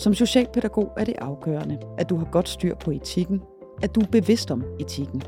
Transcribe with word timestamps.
Som 0.00 0.14
socialpædagog 0.14 0.92
er 0.96 1.04
det 1.04 1.14
afgørende, 1.18 1.78
at 1.98 2.10
du 2.10 2.16
har 2.16 2.28
godt 2.32 2.48
styr 2.48 2.74
på 2.74 2.90
etikken, 2.90 3.40
at 3.82 3.94
du 3.94 4.00
er 4.00 4.06
bevidst 4.12 4.50
om 4.50 4.64
etikken. 4.78 5.22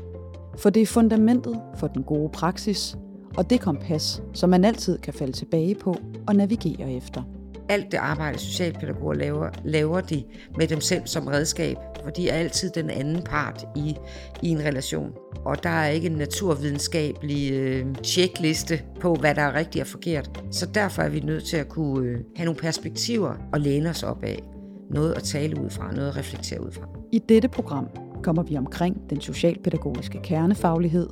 For 0.57 0.69
det 0.69 0.81
er 0.81 0.85
fundamentet 0.85 1.61
for 1.77 1.87
den 1.87 2.03
gode 2.03 2.29
praksis, 2.29 2.97
og 3.37 3.49
det 3.49 3.61
kompas, 3.61 4.23
som 4.33 4.49
man 4.49 4.65
altid 4.65 4.97
kan 4.97 5.13
falde 5.13 5.33
tilbage 5.33 5.75
på 5.75 5.95
og 6.27 6.35
navigere 6.35 6.91
efter. 6.91 7.23
Alt 7.69 7.91
det 7.91 7.97
arbejde, 7.97 8.39
socialpædagoger 8.39 9.13
laver, 9.13 9.49
laver 9.63 10.01
de 10.01 10.23
med 10.57 10.67
dem 10.67 10.81
selv 10.81 11.01
som 11.05 11.27
redskab, 11.27 11.77
for 12.03 12.09
de 12.09 12.29
er 12.29 12.33
altid 12.35 12.69
den 12.69 12.89
anden 12.89 13.21
part 13.21 13.65
i, 13.75 13.95
i 14.41 14.49
en 14.49 14.59
relation. 14.59 15.11
Og 15.45 15.63
der 15.63 15.69
er 15.69 15.87
ikke 15.87 16.07
en 16.07 16.17
naturvidenskabelig 16.17 17.53
øh, 17.53 17.85
checkliste 18.03 18.81
på, 19.01 19.15
hvad 19.15 19.35
der 19.35 19.41
er 19.41 19.53
rigtigt 19.53 19.81
og 19.81 19.87
forkert. 19.87 20.43
Så 20.51 20.65
derfor 20.65 21.01
er 21.01 21.09
vi 21.09 21.19
nødt 21.19 21.43
til 21.43 21.57
at 21.57 21.69
kunne 21.69 22.07
øh, 22.07 22.17
have 22.35 22.45
nogle 22.45 22.59
perspektiver 22.59 23.33
og 23.53 23.59
læne 23.59 23.89
os 23.89 24.03
op 24.03 24.23
af. 24.23 24.52
Noget 24.93 25.13
at 25.13 25.23
tale 25.23 25.61
ud 25.61 25.69
fra, 25.69 25.91
noget 25.91 26.07
at 26.07 26.17
reflektere 26.17 26.63
ud 26.65 26.71
fra. 26.71 26.89
I 27.11 27.19
dette 27.19 27.47
program 27.47 27.87
kommer 28.23 28.43
vi 28.43 28.57
omkring 28.57 29.09
den 29.09 29.21
socialpædagogiske 29.21 30.19
kernefaglighed, 30.23 31.09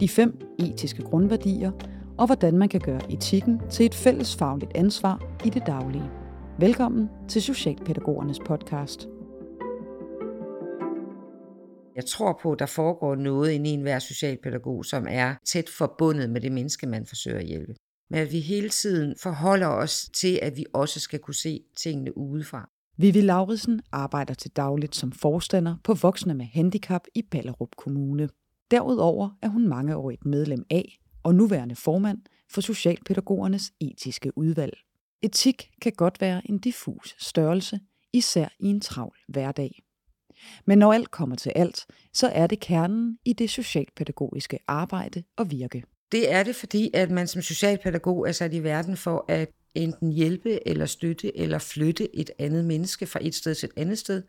de 0.00 0.08
fem 0.08 0.40
etiske 0.58 1.02
grundværdier 1.02 1.70
og 2.18 2.26
hvordan 2.26 2.58
man 2.58 2.68
kan 2.68 2.80
gøre 2.80 3.12
etikken 3.12 3.60
til 3.70 3.86
et 3.86 3.94
fælles 3.94 4.36
fagligt 4.36 4.72
ansvar 4.74 5.38
i 5.44 5.50
det 5.50 5.62
daglige. 5.66 6.10
Velkommen 6.58 7.08
til 7.28 7.42
Socialpædagogernes 7.42 8.38
podcast. 8.38 9.08
Jeg 11.96 12.06
tror 12.06 12.38
på, 12.42 12.52
at 12.52 12.58
der 12.58 12.66
foregår 12.66 13.14
noget 13.14 13.50
inde 13.50 13.70
i 13.70 13.72
enhver 13.72 13.98
socialpædagog, 13.98 14.84
som 14.84 15.06
er 15.08 15.34
tæt 15.46 15.68
forbundet 15.68 16.30
med 16.30 16.40
det 16.40 16.52
menneske, 16.52 16.86
man 16.86 17.06
forsøger 17.06 17.38
at 17.38 17.46
hjælpe. 17.46 17.74
Men 18.10 18.20
at 18.20 18.32
vi 18.32 18.40
hele 18.40 18.68
tiden 18.68 19.14
forholder 19.22 19.68
os 19.68 20.10
til, 20.14 20.38
at 20.42 20.56
vi 20.56 20.64
også 20.72 21.00
skal 21.00 21.18
kunne 21.18 21.34
se 21.34 21.60
tingene 21.76 22.18
udefra. 22.18 22.77
Vivi 23.00 23.20
Lauritsen 23.20 23.80
arbejder 23.92 24.34
til 24.34 24.50
dagligt 24.50 24.96
som 24.96 25.12
forstander 25.12 25.76
på 25.84 25.94
voksne 25.94 26.34
med 26.34 26.46
handicap 26.46 27.02
i 27.14 27.22
Ballerup 27.22 27.76
Kommune. 27.76 28.28
Derudover 28.70 29.30
er 29.42 29.48
hun 29.48 29.68
mangeårigt 29.68 30.24
medlem 30.24 30.64
af 30.70 30.98
og 31.22 31.34
nuværende 31.34 31.76
formand 31.76 32.18
for 32.50 32.60
Socialpædagogernes 32.60 33.72
etiske 33.80 34.38
udvalg. 34.38 34.78
Etik 35.22 35.70
kan 35.82 35.92
godt 35.92 36.20
være 36.20 36.42
en 36.44 36.58
diffus 36.58 37.16
størrelse, 37.18 37.80
især 38.12 38.48
i 38.58 38.66
en 38.66 38.80
travl 38.80 39.16
hverdag. 39.28 39.82
Men 40.66 40.78
når 40.78 40.92
alt 40.92 41.10
kommer 41.10 41.36
til 41.36 41.52
alt, 41.56 41.86
så 42.12 42.28
er 42.28 42.46
det 42.46 42.60
kernen 42.60 43.18
i 43.24 43.32
det 43.32 43.50
socialpædagogiske 43.50 44.58
arbejde 44.66 45.22
og 45.36 45.50
virke. 45.50 45.82
Det 46.12 46.32
er 46.32 46.42
det, 46.42 46.56
fordi 46.56 46.90
at 46.94 47.10
man 47.10 47.28
som 47.28 47.42
socialpædagog 47.42 48.28
er 48.28 48.32
sat 48.32 48.54
i 48.54 48.62
verden 48.62 48.96
for 48.96 49.24
at 49.28 49.48
enten 49.74 50.12
hjælpe 50.12 50.68
eller 50.68 50.86
støtte 50.86 51.38
eller 51.38 51.58
flytte 51.58 52.16
et 52.16 52.30
andet 52.38 52.64
menneske 52.64 53.06
fra 53.06 53.18
et 53.22 53.34
sted 53.34 53.54
til 53.54 53.66
et 53.66 53.80
andet 53.80 53.98
sted, 53.98 54.22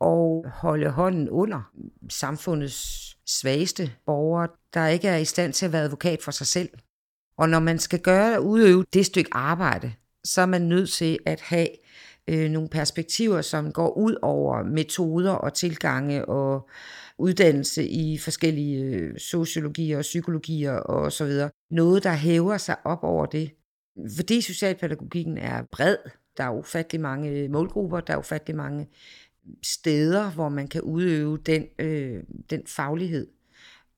og 0.00 0.46
holde 0.48 0.90
hånden 0.90 1.28
under 1.28 1.72
samfundets 2.08 3.16
svageste 3.26 3.92
borgere, 4.06 4.48
der 4.74 4.86
ikke 4.86 5.08
er 5.08 5.16
i 5.16 5.24
stand 5.24 5.52
til 5.52 5.66
at 5.66 5.72
være 5.72 5.82
advokat 5.82 6.22
for 6.22 6.30
sig 6.30 6.46
selv. 6.46 6.68
Og 7.36 7.48
når 7.48 7.60
man 7.60 7.78
skal 7.78 8.00
gøre 8.00 8.42
udøve 8.42 8.84
det 8.92 9.06
stykke 9.06 9.30
arbejde, 9.32 9.92
så 10.24 10.40
er 10.40 10.46
man 10.46 10.62
nødt 10.62 10.90
til 10.90 11.18
at 11.26 11.40
have 11.40 11.68
øh, 12.28 12.50
nogle 12.50 12.68
perspektiver, 12.68 13.42
som 13.42 13.72
går 13.72 13.96
ud 13.96 14.16
over 14.22 14.62
metoder 14.62 15.32
og 15.32 15.54
tilgange 15.54 16.24
og 16.24 16.68
uddannelse 17.18 17.88
i 17.88 18.18
forskellige 18.18 18.84
øh, 18.84 19.18
sociologier 19.18 19.98
og 19.98 20.02
psykologier 20.02 20.72
og 20.72 21.12
så 21.12 21.24
videre. 21.24 21.50
Noget, 21.70 22.04
der 22.04 22.12
hæver 22.12 22.56
sig 22.56 22.76
op 22.84 23.04
over 23.04 23.26
det. 23.26 23.50
Fordi 24.16 24.40
socialpædagogikken 24.40 25.38
er 25.38 25.62
bred, 25.62 25.96
der 26.36 26.44
er 26.44 26.50
ufattelig 26.50 27.00
mange 27.00 27.30
øh, 27.30 27.50
målgrupper, 27.50 28.00
der 28.00 28.12
er 28.12 28.18
ufattelig 28.18 28.56
mange 28.56 28.88
steder, 29.62 30.30
hvor 30.30 30.48
man 30.48 30.68
kan 30.68 30.82
udøve 30.82 31.38
den, 31.46 31.66
øh, 31.78 32.22
den 32.50 32.62
faglighed. 32.66 33.26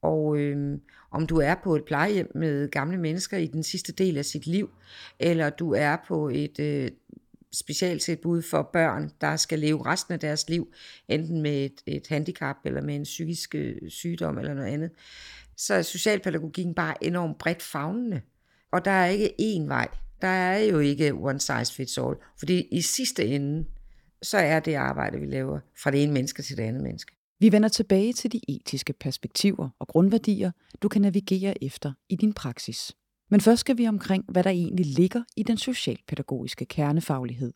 Og 0.03 0.39
øh, 0.39 0.79
om 1.11 1.27
du 1.27 1.37
er 1.37 1.55
på 1.65 1.77
et 1.77 1.85
plejehjem 1.85 2.31
med 2.35 2.69
gamle 2.71 2.99
mennesker 2.99 3.37
i 3.37 3.47
den 3.47 3.63
sidste 3.63 3.93
del 3.93 4.19
af 4.19 4.25
sit 4.25 4.47
liv, 4.47 4.71
eller 5.19 5.51
du 5.51 5.73
er 5.73 5.97
på 6.09 6.29
et 6.29 6.61
øh, 6.61 6.91
specialtilbud 7.53 8.43
for 8.43 8.71
børn, 8.73 9.11
der 9.21 9.37
skal 9.37 9.59
leve 9.59 9.87
resten 9.87 10.15
af 10.15 10.21
deres 10.21 10.49
liv, 10.49 10.73
enten 11.09 11.43
med 11.43 11.65
et, 11.65 11.83
et 11.87 12.07
handicap 12.09 12.57
eller 12.65 12.83
med 12.83 12.95
en 12.97 13.03
psykisk 13.03 13.55
øh, 13.55 13.91
sygdom 13.91 14.39
eller 14.39 14.55
noget 14.55 14.69
andet, 14.69 14.91
så 15.57 15.75
er 15.75 15.83
socialpædagogikken 15.83 16.75
bare 16.75 17.05
enormt 17.05 17.39
bredt 17.39 17.63
fagnende. 17.63 18.21
Og 18.73 18.85
der 18.85 18.91
er 18.91 19.07
ikke 19.07 19.35
én 19.41 19.69
vej. 19.69 19.89
Der 20.23 20.29
er 20.29 20.59
jo 20.59 20.79
ikke 20.79 21.15
one 21.15 21.41
size 21.41 21.75
fits 21.75 21.99
all. 21.99 22.17
Fordi 22.39 22.63
i 22.71 22.81
sidste 22.81 23.27
ende, 23.27 23.65
så 24.23 24.39
er 24.39 24.61
det 24.61 24.75
arbejde, 24.75 25.21
vi 25.21 25.27
laver 25.27 25.61
fra 25.83 25.91
det 25.91 26.03
ene 26.03 26.13
menneske 26.13 26.43
til 26.43 26.57
det 26.57 26.63
andet 26.63 26.83
menneske. 26.83 27.17
Vi 27.41 27.53
vender 27.53 27.69
tilbage 27.69 28.13
til 28.13 28.33
de 28.33 28.41
etiske 28.49 28.93
perspektiver 28.93 29.69
og 29.79 29.89
grundværdier, 29.89 30.51
du 30.83 30.89
kan 30.89 31.03
navigere 31.03 31.65
efter 31.65 31.93
i 32.09 32.17
din 32.17 32.33
praksis. 32.33 32.93
Men 33.31 33.41
først 33.41 33.61
skal 33.61 33.79
vi 33.79 33.89
omkring, 33.89 34.25
hvad 34.29 34.43
der 34.43 34.51
egentlig 34.51 34.87
ligger 34.87 35.23
i 35.37 35.43
den 35.43 35.57
socialpædagogiske 35.57 36.65
kernefaglighed. 36.65 37.53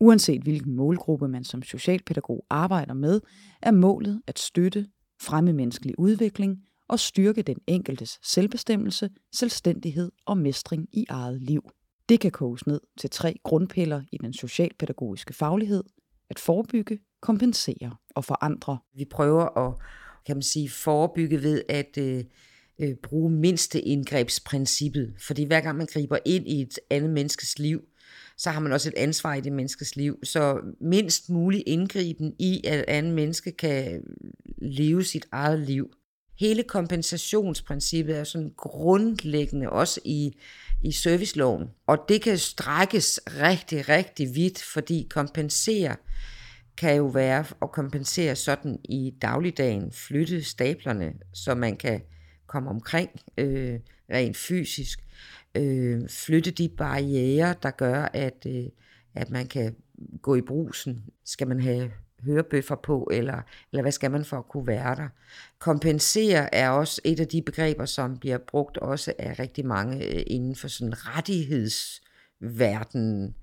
Uanset 0.00 0.42
hvilken 0.42 0.76
målgruppe 0.76 1.28
man 1.28 1.44
som 1.44 1.62
socialpædagog 1.62 2.46
arbejder 2.50 2.94
med, 2.94 3.20
er 3.62 3.70
målet 3.70 4.22
at 4.26 4.38
støtte, 4.38 4.86
fremme 5.20 5.52
menneskelig 5.52 5.98
udvikling 5.98 6.64
og 6.92 7.00
styrke 7.00 7.42
den 7.42 7.56
enkeltes 7.66 8.18
selvbestemmelse, 8.22 9.10
selvstændighed 9.32 10.12
og 10.26 10.38
mestring 10.38 10.88
i 10.92 11.06
eget 11.08 11.42
liv. 11.42 11.70
Det 12.08 12.20
kan 12.20 12.30
koges 12.30 12.66
ned 12.66 12.80
til 12.98 13.10
tre 13.10 13.34
grundpiller 13.42 14.02
i 14.12 14.16
den 14.16 14.32
socialpædagogiske 14.32 15.34
faglighed. 15.34 15.84
At 16.30 16.38
forebygge, 16.38 16.98
kompensere 17.20 17.96
og 18.14 18.24
forandre. 18.24 18.78
Vi 18.94 19.04
prøver 19.04 19.58
at 19.58 19.74
kan 20.26 20.36
man 20.36 20.42
sige, 20.42 20.70
forebygge 20.70 21.42
ved 21.42 21.62
at 21.68 21.98
øh, 21.98 22.24
øh, 22.78 22.94
bruge 23.02 23.30
mindste 23.30 23.80
indgrebsprincippet. 23.80 25.14
Fordi 25.20 25.44
hver 25.44 25.60
gang 25.60 25.78
man 25.78 25.86
griber 25.86 26.18
ind 26.24 26.48
i 26.48 26.60
et 26.60 26.78
andet 26.90 27.10
menneskes 27.10 27.58
liv, 27.58 27.80
så 28.36 28.50
har 28.50 28.60
man 28.60 28.72
også 28.72 28.88
et 28.88 28.94
ansvar 28.96 29.34
i 29.34 29.40
det 29.40 29.52
menneskes 29.52 29.96
liv. 29.96 30.18
Så 30.24 30.60
mindst 30.80 31.30
mulig 31.30 31.62
indgriben 31.66 32.34
i, 32.38 32.60
at 32.64 32.78
et 32.78 32.84
andet 32.88 33.14
menneske 33.14 33.52
kan 33.52 34.02
leve 34.58 35.04
sit 35.04 35.26
eget 35.32 35.60
liv. 35.60 35.90
Hele 36.40 36.62
kompensationsprincippet 36.62 38.18
er 38.18 38.24
sådan 38.24 38.52
grundlæggende 38.56 39.70
også 39.70 40.00
i 40.04 40.32
i 40.82 40.92
serviceloven. 40.92 41.68
Og 41.86 41.98
det 42.08 42.22
kan 42.22 42.38
strækkes 42.38 43.20
rigtig, 43.26 43.88
rigtig 43.88 44.34
vidt, 44.34 44.62
fordi 44.62 45.06
kompensere 45.10 45.96
kan 46.76 46.96
jo 46.96 47.06
være 47.06 47.44
at 47.62 47.72
kompensere 47.72 48.36
sådan 48.36 48.78
i 48.84 49.14
dagligdagen, 49.22 49.92
flytte 49.92 50.44
staplerne, 50.44 51.12
så 51.32 51.54
man 51.54 51.76
kan 51.76 52.02
komme 52.46 52.70
omkring 52.70 53.10
øh, 53.38 53.80
rent 54.10 54.36
fysisk, 54.36 54.98
øh, 55.54 56.08
flytte 56.08 56.50
de 56.50 56.68
barriere, 56.68 57.54
der 57.62 57.70
gør, 57.70 58.08
at, 58.12 58.46
øh, 58.46 58.64
at 59.14 59.30
man 59.30 59.46
kan 59.46 59.76
gå 60.22 60.34
i 60.34 60.40
brusen. 60.40 61.04
Skal 61.24 61.48
man 61.48 61.60
have 61.60 61.90
hørebøffer 62.24 62.74
på, 62.74 63.08
eller, 63.12 63.42
eller 63.72 63.82
hvad 63.82 63.92
skal 63.92 64.10
man 64.10 64.24
for 64.24 64.38
at 64.38 64.48
kunne 64.48 64.66
være 64.66 64.94
der. 64.94 65.08
Kompensere 65.58 66.54
er 66.54 66.70
også 66.70 67.00
et 67.04 67.20
af 67.20 67.28
de 67.28 67.42
begreber, 67.42 67.84
som 67.84 68.18
bliver 68.18 68.38
brugt 68.38 68.78
også 68.78 69.12
af 69.18 69.38
rigtig 69.38 69.66
mange 69.66 70.06
øh, 70.06 70.22
inden 70.26 70.56
for 70.56 70.68
sådan 70.68 70.94
rettighedsverdenen. 70.96 73.34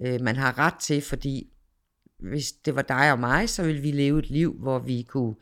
Øh, 0.00 0.20
man 0.20 0.36
har 0.36 0.58
ret 0.58 0.74
til, 0.80 1.02
fordi 1.02 1.52
hvis 2.18 2.52
det 2.52 2.74
var 2.74 2.82
dig 2.82 3.12
og 3.12 3.18
mig, 3.18 3.48
så 3.48 3.62
ville 3.62 3.80
vi 3.80 3.90
leve 3.90 4.18
et 4.18 4.30
liv, 4.30 4.56
hvor 4.58 4.78
vi 4.78 5.02
kunne 5.02 5.34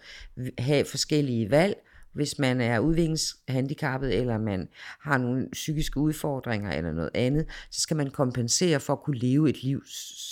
have 0.59 0.85
forskellige 0.85 1.51
valg. 1.51 1.77
Hvis 2.13 2.39
man 2.39 2.61
er 2.61 2.79
udviklingshandicappet, 2.79 4.15
eller 4.15 4.39
man 4.39 4.69
har 5.01 5.19
nogle 5.19 5.49
psykiske 5.53 6.01
udfordringer 6.01 6.73
eller 6.73 6.93
noget 6.93 7.11
andet, 7.15 7.47
så 7.71 7.81
skal 7.81 7.97
man 7.97 8.11
kompensere 8.11 8.81
for 8.81 8.93
at 8.93 9.03
kunne 9.03 9.19
leve 9.19 9.51
et 9.51 9.63
liv 9.63 9.83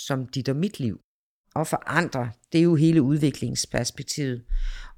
som 0.07 0.27
dit 0.27 0.49
og 0.49 0.55
mit 0.55 0.79
liv 0.79 1.01
at 1.61 1.67
forandre, 1.67 2.29
det 2.51 2.59
er 2.59 2.63
jo 2.63 2.75
hele 2.75 3.01
udviklingsperspektivet. 3.01 4.43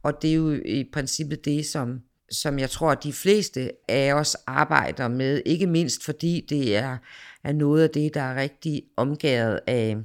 Og 0.03 0.21
det 0.21 0.29
er 0.29 0.35
jo 0.35 0.51
i 0.65 0.89
princippet 0.93 1.45
det, 1.45 1.65
som, 1.65 2.01
som 2.31 2.59
jeg 2.59 2.69
tror, 2.69 2.91
at 2.91 3.03
de 3.03 3.13
fleste 3.13 3.71
af 3.89 4.13
os 4.13 4.35
arbejder 4.47 5.07
med, 5.07 5.41
ikke 5.45 5.67
mindst 5.67 6.05
fordi 6.05 6.45
det 6.49 6.75
er, 6.75 6.97
er 7.43 7.53
noget 7.53 7.83
af 7.83 7.89
det, 7.89 8.13
der 8.13 8.21
er 8.21 8.41
rigtig 8.41 8.83
omgået 8.97 9.59
af 9.67 9.97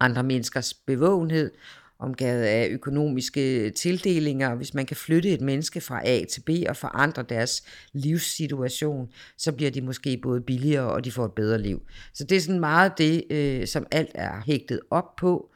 andre 0.00 0.22
menneskers 0.22 0.74
bevågenhed, 0.74 1.50
omgået 1.98 2.42
af 2.42 2.68
økonomiske 2.70 3.70
tildelinger. 3.70 4.54
Hvis 4.54 4.74
man 4.74 4.86
kan 4.86 4.96
flytte 4.96 5.30
et 5.30 5.40
menneske 5.40 5.80
fra 5.80 6.08
A 6.08 6.24
til 6.24 6.40
B 6.40 6.50
og 6.68 6.76
forandre 6.76 7.22
deres 7.22 7.62
livssituation, 7.92 9.08
så 9.38 9.52
bliver 9.52 9.70
de 9.70 9.80
måske 9.80 10.18
både 10.22 10.40
billigere 10.40 10.92
og 10.92 11.04
de 11.04 11.12
får 11.12 11.24
et 11.24 11.32
bedre 11.32 11.62
liv. 11.62 11.82
Så 12.14 12.24
det 12.24 12.36
er 12.36 12.40
sådan 12.40 12.60
meget 12.60 12.92
det, 12.98 13.24
øh, 13.30 13.66
som 13.66 13.86
alt 13.90 14.10
er 14.14 14.42
hægtet 14.46 14.80
op 14.90 15.16
på 15.16 15.53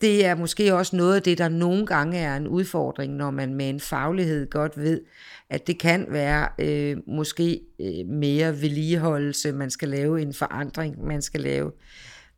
det 0.00 0.26
er 0.26 0.34
måske 0.34 0.74
også 0.74 0.96
noget 0.96 1.16
af 1.16 1.22
det, 1.22 1.38
der 1.38 1.48
nogle 1.48 1.86
gange 1.86 2.18
er 2.18 2.36
en 2.36 2.48
udfordring, 2.48 3.14
når 3.14 3.30
man 3.30 3.54
med 3.54 3.68
en 3.68 3.80
faglighed 3.80 4.50
godt 4.50 4.76
ved, 4.76 5.00
at 5.50 5.66
det 5.66 5.78
kan 5.78 6.06
være 6.08 6.48
øh, 6.58 6.96
måske 7.06 7.60
øh, 7.80 8.06
mere 8.06 8.60
vedligeholdelse, 8.60 9.52
man 9.52 9.70
skal 9.70 9.88
lave 9.88 10.22
en 10.22 10.34
forandring, 10.34 11.04
man 11.04 11.22
skal 11.22 11.40
lave. 11.40 11.72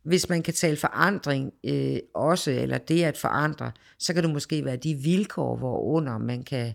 hvis 0.03 0.29
man 0.29 0.43
kan 0.43 0.53
tale 0.53 0.77
forandring 0.77 1.53
øh, 1.63 1.97
også, 2.13 2.51
eller 2.51 2.77
det 2.77 3.03
at 3.03 3.17
forandre, 3.17 3.71
så 3.99 4.13
kan 4.13 4.23
det 4.23 4.33
måske 4.33 4.65
være 4.65 4.75
de 4.75 4.95
vilkår, 4.95 5.55
hvorunder 5.57 6.17
man 6.17 6.43
kan 6.43 6.73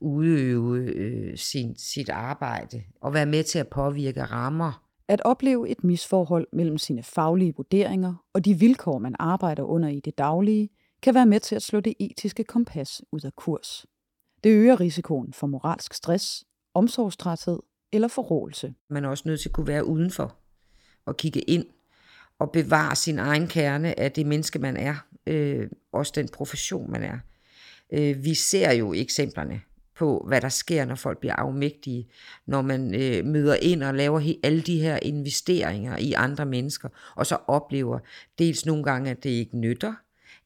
udøve 0.00 0.78
øh, 0.78 1.36
sin, 1.36 1.76
sit 1.78 2.08
arbejde 2.08 2.82
og 3.00 3.14
være 3.14 3.26
med 3.26 3.44
til 3.44 3.58
at 3.58 3.68
påvirke 3.68 4.24
rammer. 4.24 4.85
At 5.08 5.20
opleve 5.24 5.68
et 5.68 5.84
misforhold 5.84 6.46
mellem 6.52 6.78
sine 6.78 7.02
faglige 7.02 7.54
vurderinger 7.56 8.14
og 8.32 8.44
de 8.44 8.54
vilkår, 8.54 8.98
man 8.98 9.16
arbejder 9.18 9.62
under 9.62 9.88
i 9.88 10.00
det 10.00 10.18
daglige, 10.18 10.68
kan 11.02 11.14
være 11.14 11.26
med 11.26 11.40
til 11.40 11.54
at 11.54 11.62
slå 11.62 11.80
det 11.80 11.94
etiske 12.00 12.44
kompas 12.44 13.02
ud 13.12 13.20
af 13.24 13.36
kurs. 13.36 13.86
Det 14.44 14.50
øger 14.50 14.80
risikoen 14.80 15.32
for 15.32 15.46
moralsk 15.46 15.94
stress, 15.94 16.44
omsorgstræthed 16.74 17.58
eller 17.92 18.08
forrådelse. 18.08 18.74
Man 18.90 19.04
er 19.04 19.08
også 19.08 19.22
nødt 19.26 19.40
til 19.40 19.48
at 19.48 19.52
kunne 19.52 19.66
være 19.66 19.84
udenfor 19.84 20.36
og 21.06 21.16
kigge 21.16 21.40
ind 21.40 21.64
og 22.38 22.52
bevare 22.52 22.96
sin 22.96 23.18
egen 23.18 23.48
kerne 23.48 24.00
af 24.00 24.12
det 24.12 24.26
menneske, 24.26 24.58
man 24.58 24.76
er. 24.76 24.94
Øh, 25.26 25.70
også 25.92 26.12
den 26.16 26.28
profession, 26.28 26.90
man 26.90 27.02
er. 27.02 27.18
Øh, 27.92 28.24
vi 28.24 28.34
ser 28.34 28.72
jo 28.72 28.92
eksemplerne 28.92 29.60
på, 29.98 30.24
hvad 30.28 30.40
der 30.40 30.48
sker, 30.48 30.84
når 30.84 30.94
folk 30.94 31.18
bliver 31.18 31.36
afmægtige, 31.36 32.08
når 32.46 32.62
man 32.62 32.94
øh, 32.94 33.24
møder 33.24 33.56
ind 33.62 33.82
og 33.82 33.94
laver 33.94 34.18
he, 34.18 34.36
alle 34.42 34.60
de 34.60 34.80
her 34.80 34.98
investeringer 35.02 35.96
i 35.96 36.12
andre 36.12 36.46
mennesker, 36.46 36.88
og 37.14 37.26
så 37.26 37.36
oplever 37.46 37.98
dels 38.38 38.66
nogle 38.66 38.84
gange, 38.84 39.10
at 39.10 39.24
det 39.24 39.30
ikke 39.30 39.58
nytter, 39.58 39.94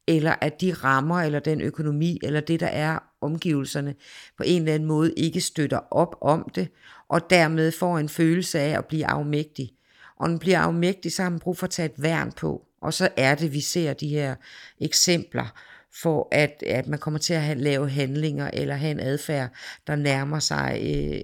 eller 0.07 0.35
at 0.41 0.61
de 0.61 0.73
rammer, 0.73 1.21
eller 1.21 1.41
den 1.41 1.61
økonomi, 1.61 2.19
eller 2.23 2.41
det, 2.41 2.61
der 2.61 2.67
er 2.67 2.99
omgivelserne, 3.21 3.95
på 4.37 4.43
en 4.47 4.63
eller 4.63 4.75
anden 4.75 4.89
måde 4.89 5.13
ikke 5.17 5.41
støtter 5.41 5.81
op 5.91 6.17
om 6.21 6.51
det, 6.55 6.69
og 7.09 7.31
dermed 7.31 7.73
får 7.73 7.99
en 7.99 8.09
følelse 8.09 8.61
af 8.61 8.79
at 8.79 8.87
blive 8.87 9.07
afmægtig. 9.07 9.73
Og 10.17 10.29
den 10.29 10.39
bliver 10.39 10.59
afmægtig, 10.59 11.13
så 11.13 11.23
har 11.23 11.31
man 11.31 11.39
brug 11.39 11.57
for 11.57 11.67
at 11.67 11.71
tage 11.71 11.87
et 11.87 12.03
værn 12.03 12.33
på. 12.33 12.67
Og 12.81 12.95
så 12.95 13.09
er 13.17 13.35
det, 13.35 13.53
vi 13.53 13.61
ser 13.61 13.93
de 13.93 14.09
her 14.09 14.35
eksempler, 14.81 15.53
for 16.03 16.29
at, 16.33 16.63
at 16.67 16.87
man 16.87 16.99
kommer 16.99 17.21
til 17.21 17.35
at 17.35 17.43
have, 17.43 17.59
lave 17.59 17.91
handlinger 17.91 18.51
eller 18.53 18.75
have 18.75 18.91
en 18.91 19.01
adfærd, 19.01 19.51
der 19.87 19.97
nærmer 19.97 20.39
sig 20.39 20.81
øh, 20.83 21.21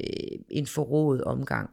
en 0.48 0.66
forrådet 0.66 1.24
omgang. 1.24 1.70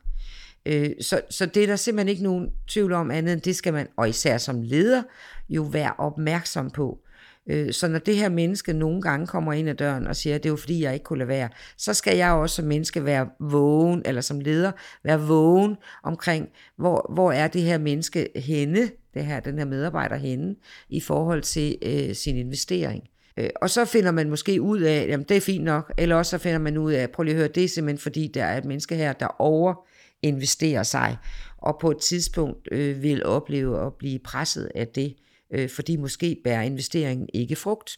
Øh, 0.65 0.89
så, 1.01 1.21
så 1.29 1.45
det 1.45 1.63
er 1.63 1.67
der 1.67 1.75
simpelthen 1.75 2.09
ikke 2.09 2.23
nogen 2.23 2.51
tvivl 2.67 2.93
om 2.93 3.11
andet 3.11 3.33
end 3.33 3.41
det 3.41 3.55
skal 3.55 3.73
man, 3.73 3.87
og 3.97 4.09
især 4.09 4.37
som 4.37 4.61
leder, 4.61 5.03
jo 5.49 5.61
være 5.61 5.93
opmærksom 5.97 6.69
på. 6.69 6.99
Øh, 7.47 7.73
så 7.73 7.87
når 7.87 7.99
det 7.99 8.17
her 8.17 8.29
menneske 8.29 8.73
nogle 8.73 9.01
gange 9.01 9.27
kommer 9.27 9.53
ind 9.53 9.69
ad 9.69 9.75
døren 9.75 10.07
og 10.07 10.15
siger, 10.15 10.35
at 10.35 10.43
det 10.43 10.49
er 10.49 10.53
jo 10.53 10.57
fordi, 10.57 10.83
jeg 10.83 10.93
ikke 10.93 11.03
kunne 11.03 11.19
lade 11.19 11.27
være, 11.27 11.49
så 11.77 11.93
skal 11.93 12.17
jeg 12.17 12.31
også 12.31 12.55
som 12.55 12.65
menneske 12.65 13.05
være 13.05 13.29
vågen, 13.39 14.01
eller 14.05 14.21
som 14.21 14.39
leder, 14.39 14.71
være 15.03 15.21
vågen 15.21 15.75
omkring, 16.03 16.49
hvor, 16.77 17.11
hvor 17.13 17.31
er 17.31 17.47
det 17.47 17.61
her 17.61 17.77
menneske 17.77 18.29
henne, 18.35 18.89
det 19.13 19.25
her, 19.25 19.39
den 19.39 19.57
her 19.57 19.65
medarbejder 19.65 20.15
henne, 20.15 20.55
i 20.89 20.99
forhold 20.99 21.41
til 21.41 21.77
øh, 21.81 22.15
sin 22.15 22.37
investering. 22.37 23.03
Øh, 23.37 23.49
og 23.61 23.69
så 23.69 23.85
finder 23.85 24.11
man 24.11 24.29
måske 24.29 24.61
ud 24.61 24.81
af, 24.81 25.07
jamen 25.07 25.25
det 25.29 25.37
er 25.37 25.41
fint 25.41 25.63
nok, 25.63 25.93
eller 25.97 26.15
også 26.15 26.29
så 26.29 26.37
finder 26.37 26.59
man 26.59 26.77
ud 26.77 26.91
af, 26.91 27.09
prøv 27.09 27.23
lige 27.23 27.33
at 27.33 27.37
høre, 27.39 27.47
det 27.47 27.63
er 27.63 27.67
simpelthen 27.67 27.97
fordi, 27.97 28.27
der 28.33 28.45
er 28.45 28.57
et 28.57 28.65
menneske 28.65 28.95
her, 28.95 29.13
der 29.13 29.41
over 29.41 29.87
investerer 30.21 30.83
sig, 30.83 31.17
og 31.57 31.77
på 31.81 31.91
et 31.91 31.97
tidspunkt 31.97 32.67
øh, 32.71 33.03
vil 33.03 33.25
opleve 33.25 33.85
at 33.85 33.93
blive 33.93 34.19
presset 34.19 34.71
af 34.75 34.87
det, 34.87 35.15
øh, 35.53 35.69
fordi 35.69 35.95
måske 35.95 36.41
bærer 36.43 36.61
investeringen 36.61 37.29
ikke 37.33 37.55
frugt. 37.55 37.97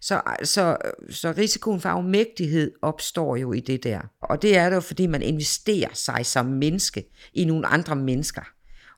Så, 0.00 0.20
så, 0.42 0.76
så 1.10 1.34
risikoen 1.38 1.80
for 1.80 1.88
afmægtighed 1.88 2.72
opstår 2.82 3.36
jo 3.36 3.52
i 3.52 3.60
det 3.60 3.84
der. 3.84 4.00
Og 4.22 4.42
det 4.42 4.56
er 4.56 4.68
det 4.68 4.76
jo, 4.76 4.80
fordi 4.80 5.06
man 5.06 5.22
investerer 5.22 5.88
sig 5.94 6.26
som 6.26 6.46
menneske 6.46 7.04
i 7.32 7.44
nogle 7.44 7.66
andre 7.66 7.96
mennesker. 7.96 8.42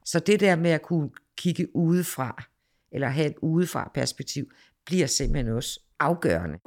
Så 0.04 0.18
det 0.18 0.40
der 0.40 0.56
med 0.56 0.70
at 0.70 0.82
kunne 0.82 1.10
kigge 1.40 1.76
udefra, 1.76 2.44
eller 2.92 3.08
have 3.08 3.30
et 3.30 3.36
udefra 3.42 3.90
perspektiv, 3.94 4.44
bliver 4.86 5.06
simpelthen 5.06 5.54
også 5.54 5.80
afgørende. 6.00 6.58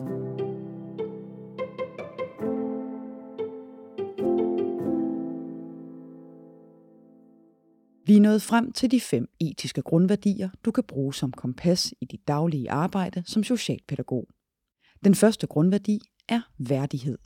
Vi 8.05 8.17
er 8.17 8.21
nået 8.21 8.41
frem 8.41 8.71
til 8.71 8.91
de 8.91 9.01
fem 9.01 9.27
etiske 9.39 9.81
grundværdier, 9.81 10.49
du 10.65 10.71
kan 10.71 10.83
bruge 10.83 11.13
som 11.13 11.31
kompas 11.31 11.93
i 12.01 12.05
dit 12.05 12.27
daglige 12.27 12.71
arbejde 12.71 13.23
som 13.25 13.43
socialpædagog. 13.43 14.27
Den 15.03 15.15
første 15.15 15.47
grundværdi 15.47 15.99
er 16.29 16.41
værdighed. 16.57 17.17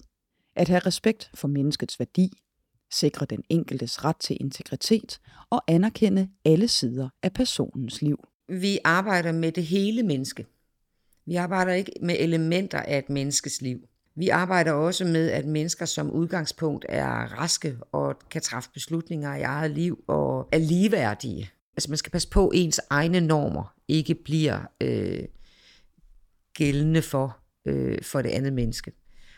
At 0.55 0.67
have 0.67 0.79
respekt 0.79 1.31
for 1.35 1.47
menneskets 1.47 1.99
værdi, 1.99 2.29
sikre 2.91 3.25
den 3.25 3.43
enkeltes 3.49 4.05
ret 4.05 4.17
til 4.17 4.37
integritet 4.39 5.19
og 5.49 5.63
anerkende 5.67 6.29
alle 6.45 6.67
sider 6.67 7.09
af 7.23 7.33
personens 7.33 8.01
liv. 8.01 8.27
Vi 8.49 8.79
arbejder 8.83 9.31
med 9.31 9.51
det 9.51 9.65
hele 9.65 10.03
menneske. 10.03 10.45
Vi 11.25 11.35
arbejder 11.35 11.73
ikke 11.73 11.91
med 12.01 12.15
elementer 12.19 12.79
af 12.79 12.97
et 12.97 13.09
menneskes 13.09 13.61
liv. 13.61 13.79
Vi 14.15 14.29
arbejder 14.29 14.71
også 14.71 15.05
med, 15.05 15.31
at 15.31 15.45
mennesker 15.45 15.85
som 15.85 16.11
udgangspunkt 16.11 16.85
er 16.89 17.09
raske 17.09 17.77
og 17.91 18.19
kan 18.29 18.41
træffe 18.41 18.69
beslutninger 18.73 19.35
i 19.35 19.41
eget 19.41 19.71
liv 19.71 20.03
og 20.07 20.49
er 20.51 20.57
ligeværdige. 20.57 21.49
Altså 21.77 21.91
man 21.91 21.97
skal 21.97 22.11
passe 22.11 22.29
på, 22.29 22.47
at 22.47 22.59
ens 22.59 22.81
egne 22.89 23.21
normer 23.21 23.73
ikke 23.87 24.15
bliver 24.15 24.59
øh, 24.81 25.23
gældende 26.53 27.01
for, 27.01 27.37
øh, 27.65 28.01
for 28.01 28.21
det 28.21 28.29
andet 28.29 28.53
menneske. 28.53 28.91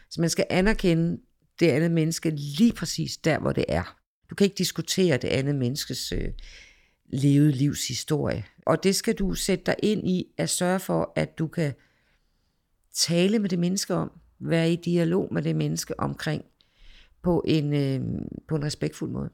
Så 0.09 0.21
man 0.21 0.29
skal 0.29 0.45
anerkende 0.49 1.17
det 1.59 1.67
andet 1.67 1.91
menneske 1.91 2.29
lige 2.29 2.73
præcis 2.73 3.17
der, 3.17 3.39
hvor 3.39 3.51
det 3.51 3.65
er. 3.67 3.97
Du 4.29 4.35
kan 4.35 4.45
ikke 4.45 4.57
diskutere 4.57 5.17
det 5.17 5.27
andet 5.27 5.55
menneskes 5.55 6.11
øh, 6.11 6.29
levede 7.13 7.51
livshistorie. 7.51 8.45
Og 8.65 8.83
det 8.83 8.95
skal 8.95 9.13
du 9.13 9.33
sætte 9.33 9.63
dig 9.65 9.75
ind 9.83 10.07
i 10.07 10.25
at 10.37 10.49
sørge 10.49 10.79
for, 10.79 11.13
at 11.15 11.39
du 11.39 11.47
kan 11.47 11.73
tale 12.93 13.39
med 13.39 13.49
det 13.49 13.59
menneske 13.59 13.93
om, 13.93 14.11
være 14.39 14.71
i 14.71 14.75
dialog 14.75 15.33
med 15.33 15.41
det 15.41 15.55
menneske 15.55 15.99
omkring 15.99 16.43
på 17.23 17.43
en, 17.47 17.73
øh, 17.73 18.01
på 18.47 18.55
en 18.55 18.63
respektfuld 18.63 19.11
måde. 19.11 19.29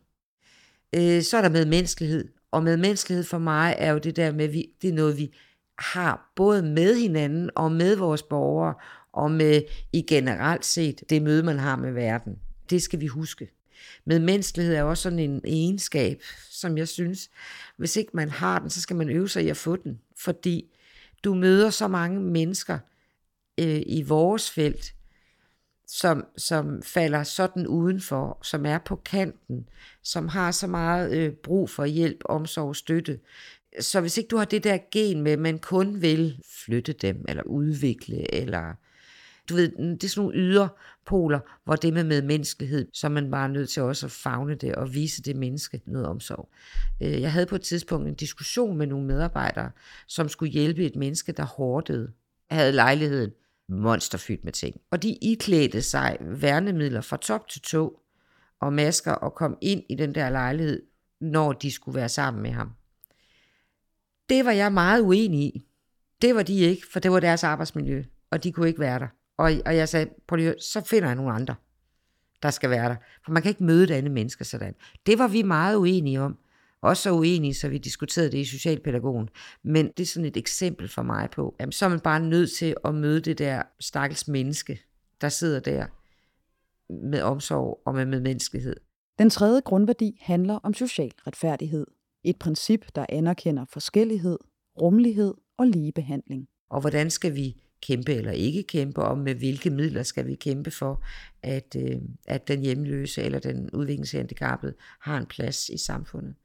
Øh, 0.96 1.22
så 1.24 1.38
er 1.38 1.42
der 1.42 1.50
med 1.50 1.66
menneskelighed, 1.66 2.28
og 2.52 2.64
med 2.64 2.78
menneskelighed 2.78 3.24
for 3.24 3.38
mig 3.38 3.76
er 3.78 3.92
jo 3.92 3.98
det 3.98 4.16
der 4.16 4.32
med, 4.32 4.48
vi, 4.48 4.66
det 4.82 4.90
er 4.90 4.94
noget, 4.94 5.18
vi 5.18 5.36
har 5.80 6.32
både 6.36 6.64
med 6.64 6.96
hinanden 6.96 7.50
og 7.56 7.72
med 7.72 7.96
vores 7.96 8.24
borgere, 8.24 8.74
og 9.16 9.32
med 9.32 9.62
i 9.94 10.02
generelt 10.02 10.66
set 10.66 11.04
det 11.10 11.22
møde, 11.22 11.44
man 11.44 11.60
har 11.60 11.76
med 11.76 11.92
verden. 11.92 12.40
Det 12.70 12.82
skal 12.82 13.00
vi 13.00 13.08
huske. 13.08 13.50
Med 14.06 14.20
menneskelighed 14.20 14.76
er 14.76 14.84
også 14.84 15.04
sådan 15.04 15.20
en 15.20 15.42
egenskab, 15.46 16.22
som 16.50 16.78
jeg 16.78 16.88
synes, 16.88 17.30
hvis 17.78 17.96
ikke 17.96 18.12
man 18.14 18.30
har 18.30 18.60
den, 18.60 18.70
så 18.70 18.82
skal 18.82 18.96
man 18.96 19.10
øve 19.10 19.30
sig 19.30 19.46
i 19.46 19.50
at 19.50 19.58
få 19.58 19.76
den. 19.76 20.00
Fordi 20.18 20.66
du 21.24 21.34
møder 21.34 21.70
så 21.70 21.88
mange 21.88 22.22
mennesker 22.22 22.80
øh, 23.58 23.82
i 23.86 24.02
vores 24.02 24.52
felt, 24.52 24.96
som, 25.88 26.26
som 26.38 26.82
falder 26.82 27.24
sådan 27.24 27.68
udenfor, 27.68 28.40
som 28.44 28.66
er 28.66 28.78
på 28.78 28.96
kanten, 28.96 29.70
som 30.04 30.28
har 30.28 30.52
så 30.52 30.68
meget 30.68 31.18
øh, 31.18 31.34
brug 31.34 31.70
for 31.70 31.86
hjælp, 31.86 32.22
omsorg, 32.26 32.76
støtte. 32.76 33.20
Så 33.80 34.02
hvis 34.02 34.18
ikke 34.18 34.28
du 34.28 34.38
har 34.38 34.46
det 34.46 34.64
der 34.64 34.78
gen 34.92 35.22
med, 35.22 35.38
man 35.38 35.60
kun 35.60 36.02
vil 36.02 36.42
flytte 36.66 36.94
dem, 36.94 37.26
eller 37.28 37.44
udvikle, 37.44 38.34
eller 38.34 38.74
du 39.50 39.56
ved, 39.56 39.72
det 39.72 40.04
er 40.04 40.08
sådan 40.08 40.22
nogle 40.22 40.38
yderpoler, 40.38 41.40
hvor 41.64 41.76
det 41.76 41.94
med 41.94 42.04
medmenneskelighed, 42.04 42.88
så 42.94 43.08
er 43.08 43.12
man 43.12 43.32
bare 43.32 43.50
nødt 43.50 43.70
til 43.70 43.82
også 43.82 44.06
at 44.06 44.12
fagne 44.12 44.56
det 44.56 44.76
og 44.76 44.94
vise 44.94 45.22
det 45.22 45.36
menneske 45.36 45.82
noget 45.86 46.08
omsorg. 46.08 46.50
Øh, 47.02 47.22
jeg 47.22 47.32
havde 47.32 47.46
på 47.46 47.56
et 47.56 47.62
tidspunkt 47.62 48.08
en 48.08 48.16
diskussion 48.16 48.78
med 48.78 48.88
nogle 48.88 49.08
medarbejdere, 49.08 49.72
som 50.08 50.30
skulle 50.30 50.52
hjælpe 50.52 50.86
et 50.86 50.96
menneske, 50.96 51.32
der 51.32 51.44
hårdede, 51.44 52.12
havde 52.50 52.72
lejligheden 52.72 53.32
monsterfyldt 53.70 54.44
med 54.44 54.54
ting. 54.54 54.82
Og 54.92 55.04
de 55.04 55.14
iklædte 55.22 55.82
sig 55.82 56.18
værnemidler 56.22 57.02
fra 57.02 57.18
top 57.18 57.48
til 57.48 57.62
tå 57.62 58.00
og 58.60 58.74
masker 58.74 59.12
og 59.12 59.34
kom 59.34 59.58
ind 59.62 59.84
i 59.90 59.96
den 59.96 60.16
der 60.16 60.30
lejlighed, 60.30 60.82
når 61.22 61.54
de 61.54 61.72
skulle 61.72 61.96
være 61.96 62.10
sammen 62.10 62.44
med 62.44 62.52
ham. 62.52 62.72
Det 64.30 64.46
var 64.46 64.52
jeg 64.52 64.74
meget 64.74 65.02
uenig 65.02 65.40
i. 65.40 65.66
Det 66.22 66.36
var 66.36 66.44
de 66.44 66.60
ikke, 66.60 66.88
for 66.92 67.00
det 67.00 67.12
var 67.12 67.20
deres 67.20 67.44
arbejdsmiljø, 67.44 68.04
og 68.32 68.44
de 68.44 68.52
kunne 68.52 68.68
ikke 68.68 68.80
være 68.80 69.00
der. 69.00 69.08
Og, 69.38 69.52
og 69.66 69.76
jeg 69.76 69.90
sagde, 69.90 70.10
prøv 70.28 70.36
lige, 70.36 70.54
så 70.60 70.82
finder 70.82 71.08
jeg 71.08 71.16
nogle 71.16 71.32
andre, 71.32 71.56
der 72.44 72.50
skal 72.50 72.70
være 72.70 72.90
der. 72.90 72.96
For 73.26 73.32
man 73.32 73.42
kan 73.42 73.50
ikke 73.50 73.64
møde 73.64 73.84
et 73.84 73.92
andet 73.92 74.12
menneske 74.12 74.44
sådan. 74.44 74.76
Det 75.06 75.20
var 75.20 75.28
vi 75.28 75.44
meget 75.44 75.76
uenige 75.76 76.22
om. 76.22 76.38
Også 76.82 77.04
så 77.04 77.12
uenige, 77.12 77.54
så 77.54 77.70
vi 77.70 77.78
diskuterede 77.78 78.32
det 78.32 78.38
i 78.38 78.46
Socialpædagogen. 78.46 79.30
Men 79.64 79.88
det 79.98 80.00
er 80.00 80.08
sådan 80.08 80.26
et 80.26 80.38
eksempel 80.38 80.90
for 80.90 81.02
mig 81.02 81.30
på, 81.30 81.56
at 81.60 81.74
så 81.74 81.86
er 81.86 81.90
man 81.90 82.00
bare 82.00 82.20
nødt 82.20 82.52
til 82.52 82.76
at 82.86 82.96
møde 82.96 83.22
det 83.22 83.38
der 83.38 83.62
stakkels 83.80 84.28
menneske, 84.28 84.80
der 85.22 85.30
sidder 85.30 85.60
der 85.60 85.86
med 86.90 87.22
omsorg 87.22 87.82
og 87.86 87.96
med 87.96 88.06
medmenneskelighed. 88.06 88.76
Den 89.20 89.30
tredje 89.30 89.62
grundværdi 89.62 90.18
handler 90.22 90.56
om 90.56 90.74
social 90.74 91.12
retfærdighed. 91.28 91.88
Et 92.24 92.40
princip, 92.40 92.86
der 92.96 93.06
anerkender 93.10 93.66
forskellighed, 93.70 94.38
rummelighed 94.82 95.34
og 95.58 95.68
ligebehandling. 95.68 96.48
Og 96.70 96.82
hvordan 96.82 97.10
skal 97.10 97.36
vi 97.36 97.56
kæmpe 97.82 98.14
eller 98.14 98.32
ikke 98.32 98.64
kæmpe, 98.64 99.02
om, 99.02 99.18
med 99.18 99.36
hvilke 99.36 99.70
midler 99.70 100.04
skal 100.04 100.28
vi 100.28 100.36
kæmpe 100.36 100.72
for, 100.72 101.04
at, 101.44 101.76
øh, 101.78 101.98
at 102.28 102.48
den 102.48 102.62
hjemløse 102.62 103.22
eller 103.22 103.40
den 103.40 103.70
udviklingshandicappede 103.70 104.74
har 105.00 105.18
en 105.18 105.26
plads 105.26 105.70
i 105.70 105.78
samfundet. 105.78 106.36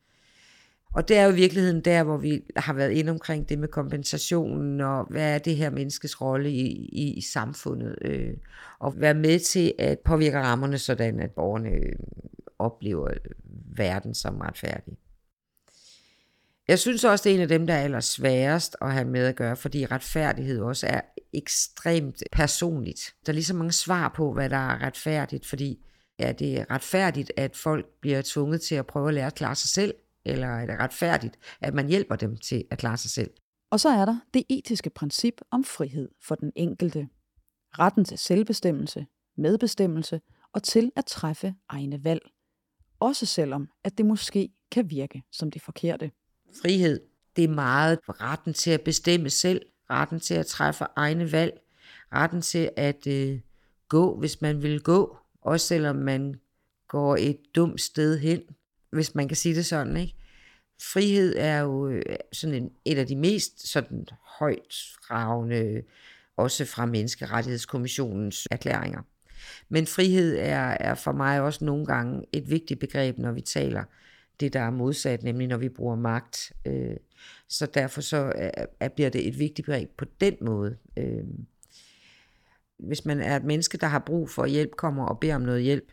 Og 0.94 1.08
det 1.08 1.16
er 1.16 1.24
jo 1.24 1.32
i 1.32 1.34
virkeligheden 1.34 1.80
der, 1.80 2.02
hvor 2.02 2.16
vi 2.16 2.42
har 2.56 2.72
været 2.72 2.90
inde 2.90 3.10
omkring 3.10 3.48
det 3.48 3.58
med 3.58 3.68
kompensationen, 3.68 4.80
og 4.80 5.06
hvad 5.10 5.34
er 5.34 5.38
det 5.38 5.56
her 5.56 5.70
menneskes 5.70 6.20
rolle 6.20 6.50
i, 6.50 6.88
i, 6.92 7.12
i 7.12 7.20
samfundet, 7.20 7.98
øh, 8.02 8.32
og 8.78 9.00
være 9.00 9.14
med 9.14 9.38
til 9.38 9.74
at 9.78 9.98
påvirke 9.98 10.40
rammerne, 10.40 10.78
sådan 10.78 11.20
at 11.20 11.30
borgerne 11.30 11.70
øh, 11.70 11.92
oplever 12.58 13.08
verden 13.76 14.14
som 14.14 14.36
retfærdig. 14.36 14.94
Jeg 16.68 16.78
synes 16.78 17.04
også, 17.04 17.22
det 17.22 17.30
er 17.30 17.34
en 17.34 17.42
af 17.42 17.48
dem, 17.48 17.66
der 17.66 17.74
er 17.74 17.82
allersværest 17.82 18.76
at 18.80 18.92
have 18.92 19.04
med 19.04 19.26
at 19.26 19.36
gøre, 19.36 19.56
fordi 19.56 19.86
retfærdighed 19.86 20.60
også 20.60 20.86
er 20.86 21.00
ekstremt 21.32 22.22
personligt. 22.32 23.14
Der 23.26 23.32
er 23.32 23.34
lige 23.34 23.44
så 23.44 23.54
mange 23.54 23.72
svar 23.72 24.12
på, 24.16 24.32
hvad 24.32 24.50
der 24.50 24.56
er 24.56 24.82
retfærdigt, 24.82 25.46
fordi 25.46 25.84
er 26.18 26.32
det 26.32 26.66
retfærdigt, 26.70 27.32
at 27.36 27.56
folk 27.56 27.86
bliver 28.00 28.22
tvunget 28.24 28.60
til 28.60 28.74
at 28.74 28.86
prøve 28.86 29.08
at 29.08 29.14
lære 29.14 29.26
at 29.26 29.34
klare 29.34 29.54
sig 29.54 29.70
selv, 29.70 29.94
eller 30.24 30.46
er 30.46 30.66
det 30.66 30.78
retfærdigt, 30.78 31.38
at 31.60 31.74
man 31.74 31.88
hjælper 31.88 32.16
dem 32.16 32.36
til 32.36 32.64
at 32.70 32.78
klare 32.78 32.96
sig 32.96 33.10
selv? 33.10 33.30
Og 33.70 33.80
så 33.80 33.88
er 33.88 34.04
der 34.04 34.18
det 34.34 34.44
etiske 34.48 34.90
princip 34.90 35.40
om 35.50 35.64
frihed 35.64 36.08
for 36.22 36.34
den 36.34 36.52
enkelte. 36.56 37.08
Retten 37.78 38.04
til 38.04 38.18
selvbestemmelse, 38.18 39.06
medbestemmelse 39.36 40.20
og 40.52 40.62
til 40.62 40.92
at 40.96 41.06
træffe 41.06 41.54
egne 41.68 42.04
valg. 42.04 42.22
Også 43.00 43.26
selvom, 43.26 43.68
at 43.84 43.98
det 43.98 44.06
måske 44.06 44.48
kan 44.70 44.90
virke 44.90 45.22
som 45.32 45.50
det 45.50 45.62
forkerte. 45.62 46.10
Frihed, 46.62 47.00
det 47.36 47.44
er 47.44 47.48
meget 47.48 47.98
retten 48.08 48.54
til 48.54 48.70
at 48.70 48.80
bestemme 48.80 49.30
selv, 49.30 49.62
retten 49.90 50.20
til 50.20 50.34
at 50.34 50.46
træffe 50.46 50.84
egne 50.96 51.32
valg, 51.32 51.60
retten 52.12 52.42
til 52.42 52.70
at 52.76 53.06
øh, 53.06 53.40
gå, 53.88 54.18
hvis 54.18 54.40
man 54.40 54.62
vil 54.62 54.80
gå, 54.80 55.16
også 55.42 55.66
selvom 55.66 55.96
man 55.96 56.40
går 56.88 57.16
et 57.16 57.38
dumt 57.54 57.80
sted 57.80 58.18
hen, 58.18 58.42
hvis 58.90 59.14
man 59.14 59.28
kan 59.28 59.36
sige 59.36 59.54
det 59.54 59.66
sådan, 59.66 59.96
ikke? 59.96 60.14
Frihed 60.82 61.34
er 61.38 61.60
jo 61.60 61.88
øh, 61.88 62.02
sådan 62.32 62.54
en, 62.54 62.70
et 62.84 62.98
af 62.98 63.06
de 63.06 63.16
mest 63.16 63.68
sådan 63.68 64.06
højt 64.38 64.74
ravne, 65.10 65.82
også 66.36 66.64
fra 66.64 66.86
Menneskerettighedskommissionens 66.86 68.48
erklæringer. 68.50 69.02
Men 69.68 69.86
frihed 69.86 70.36
er, 70.38 70.76
er 70.80 70.94
for 70.94 71.12
mig 71.12 71.40
også 71.40 71.64
nogle 71.64 71.86
gange 71.86 72.26
et 72.32 72.50
vigtigt 72.50 72.80
begreb, 72.80 73.18
når 73.18 73.32
vi 73.32 73.40
taler 73.40 73.84
det, 74.40 74.52
der 74.52 74.60
er 74.60 74.70
modsat, 74.70 75.22
nemlig 75.22 75.46
når 75.46 75.56
vi 75.56 75.68
bruger 75.68 75.96
magt. 75.96 76.52
Øh, 76.66 76.96
så 77.50 77.66
derfor 77.66 78.00
så 78.00 78.32
er, 78.80 78.88
bliver 78.88 79.10
det 79.10 79.28
et 79.28 79.38
vigtigt 79.38 79.66
begreb 79.66 79.90
på 79.98 80.04
den 80.20 80.36
måde. 80.40 80.76
Øh, 80.96 81.24
hvis 82.78 83.04
man 83.04 83.20
er 83.20 83.36
et 83.36 83.44
menneske, 83.44 83.78
der 83.78 83.86
har 83.86 83.98
brug 83.98 84.30
for 84.30 84.46
hjælp, 84.46 84.70
kommer 84.76 85.06
og 85.06 85.20
beder 85.20 85.34
om 85.34 85.42
noget 85.42 85.62
hjælp, 85.62 85.92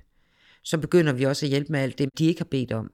så 0.63 0.77
begynder 0.77 1.13
vi 1.13 1.23
også 1.23 1.45
at 1.45 1.49
hjælpe 1.49 1.71
med 1.71 1.79
alt 1.79 1.97
det, 1.97 2.09
de 2.17 2.25
ikke 2.25 2.39
har 2.39 2.45
bedt 2.45 2.71
om. 2.71 2.91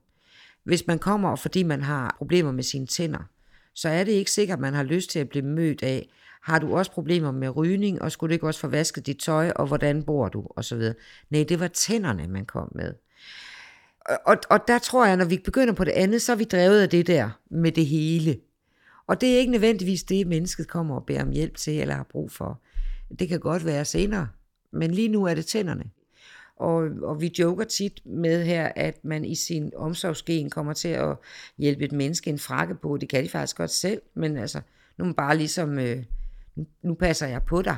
Hvis 0.63 0.88
man 0.88 1.00
kommer, 1.00 1.36
fordi 1.36 1.63
man 1.63 1.82
har 1.82 2.15
problemer 2.17 2.51
med 2.51 2.63
sine 2.63 2.88
tænder, 2.88 3.29
så 3.74 3.89
er 3.89 4.03
det 4.03 4.12
ikke 4.12 4.32
sikkert, 4.32 4.58
at 4.58 4.62
man 4.62 4.74
har 4.74 4.84
lyst 4.84 5.10
til 5.10 5.20
at 5.20 5.29
blive 5.29 5.46
mødt 5.46 5.84
af, 5.84 6.10
har 6.41 6.60
du 6.60 6.77
også 6.77 6.91
problemer 6.91 7.32
med 7.32 7.55
rygning, 7.55 8.01
og 8.01 8.12
skulle 8.12 8.32
du 8.32 8.34
ikke 8.34 8.48
også 8.48 8.60
få 8.60 8.67
vasket 8.67 9.05
dit 9.05 9.17
tøj, 9.17 9.51
og 9.55 9.67
hvordan 9.67 10.03
bor 10.03 10.29
du, 10.29 10.48
og 10.50 10.65
så 10.65 10.75
videre. 10.75 10.93
Nej, 11.29 11.46
det 11.50 11.60
var 11.60 11.67
tænderne, 11.67 12.27
man 12.27 12.46
kom 12.46 12.72
med. 12.75 12.93
Og, 14.25 14.38
og 14.50 14.60
der 14.67 14.79
tror 14.79 15.05
jeg, 15.05 15.17
når 15.17 15.25
vi 15.25 15.38
begynder 15.38 15.74
på 15.74 15.84
det 15.84 15.91
andet, 15.91 16.22
så 16.22 16.32
er 16.32 16.36
vi 16.36 16.43
drevet 16.43 16.82
af 16.82 16.89
det 16.89 17.08
der 17.08 17.29
med 17.50 17.72
det 17.72 17.86
hele. 17.86 18.38
Og 19.07 19.22
det 19.22 19.36
er 19.36 19.39
ikke 19.39 19.51
nødvendigvis 19.51 20.03
det, 20.03 20.27
mennesket 20.27 20.67
kommer 20.67 20.95
og 20.95 21.05
beder 21.05 21.24
om 21.24 21.31
hjælp 21.31 21.57
til, 21.57 21.79
eller 21.79 21.95
har 21.95 22.07
brug 22.12 22.31
for. 22.31 22.62
Det 23.19 23.29
kan 23.29 23.39
godt 23.39 23.65
være 23.65 23.86
senere, 23.86 24.27
men 24.72 24.91
lige 24.91 25.07
nu 25.07 25.25
er 25.25 25.33
det 25.33 25.45
tænderne. 25.45 25.83
Og, 26.55 26.89
og 27.01 27.22
vi 27.22 27.31
joker 27.39 27.63
tit 27.63 28.01
med 28.05 28.45
her, 28.45 28.72
at 28.75 29.05
man 29.05 29.25
i 29.25 29.36
sin 29.36 29.72
omsorgsgen 29.75 30.50
kommer 30.50 30.74
til 30.74 30.88
at 30.88 31.17
hjælpe 31.57 31.83
et 31.83 31.91
menneske 31.91 32.29
en 32.29 32.39
frakke 32.39 32.75
på. 32.75 32.98
Det 32.98 33.10
kan 33.10 33.24
de 33.24 33.29
faktisk 33.29 33.57
godt 33.57 33.72
selv, 33.72 34.01
men 34.13 34.38
altså, 34.38 34.62
nu 34.98 35.03
er 35.03 35.05
man 35.05 35.15
bare 35.15 35.38
ligesom, 35.38 35.79
øh, 35.79 36.03
nu 36.81 36.93
passer 36.93 37.27
jeg 37.27 37.43
på 37.43 37.62
dig. 37.62 37.77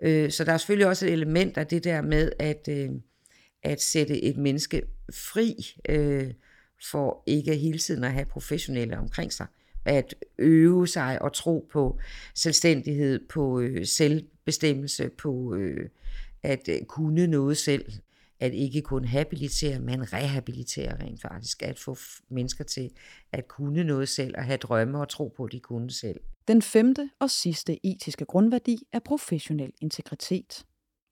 Øh, 0.00 0.30
så 0.30 0.44
der 0.44 0.52
er 0.52 0.56
selvfølgelig 0.56 0.86
også 0.86 1.06
et 1.06 1.12
element 1.12 1.58
af 1.58 1.66
det 1.66 1.84
der 1.84 2.02
med 2.02 2.32
at, 2.38 2.68
øh, 2.68 2.90
at 3.62 3.82
sætte 3.82 4.22
et 4.22 4.36
menneske 4.36 4.82
fri, 5.14 5.54
øh, 5.88 6.30
for 6.90 7.22
ikke 7.26 7.56
hele 7.56 7.78
tiden 7.78 8.04
at 8.04 8.12
have 8.12 8.26
professionelle 8.26 8.98
omkring 8.98 9.32
sig. 9.32 9.46
At 9.84 10.14
øve 10.38 10.86
sig 10.86 11.22
og 11.22 11.32
tro 11.32 11.68
på 11.72 11.98
selvstændighed, 12.34 13.28
på 13.28 13.60
øh, 13.60 13.86
selvbestemmelse, 13.86 15.08
på 15.08 15.54
øh, 15.54 15.88
at 16.42 16.68
øh, 16.68 16.84
kunne 16.84 17.26
noget 17.26 17.56
selv 17.56 17.84
at 18.40 18.54
ikke 18.54 18.82
kun 18.82 19.04
habilitere, 19.04 19.78
men 19.78 20.12
rehabilitere 20.12 20.96
rent 21.00 21.22
faktisk. 21.22 21.62
At 21.62 21.78
få 21.78 21.96
mennesker 22.28 22.64
til 22.64 22.90
at 23.32 23.48
kunne 23.48 23.84
noget 23.84 24.08
selv 24.08 24.34
og 24.36 24.44
have 24.44 24.56
drømme 24.56 25.00
og 25.00 25.08
tro 25.08 25.32
på, 25.36 25.44
at 25.44 25.52
de 25.52 25.60
kunne 25.60 25.90
selv. 25.90 26.20
Den 26.48 26.62
femte 26.62 27.10
og 27.20 27.30
sidste 27.30 27.86
etiske 27.86 28.24
grundværdi 28.24 28.78
er 28.92 28.98
professionel 28.98 29.72
integritet 29.80 30.64